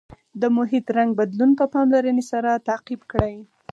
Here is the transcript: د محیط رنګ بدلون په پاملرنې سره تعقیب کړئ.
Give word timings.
د 0.41 0.43
محیط 0.57 0.85
رنګ 0.97 1.09
بدلون 1.19 1.51
په 1.59 1.65
پاملرنې 1.73 2.23
سره 2.31 2.51
تعقیب 2.67 3.01
کړئ. 3.11 3.35